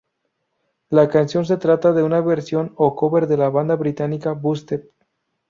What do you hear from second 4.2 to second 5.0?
Busted.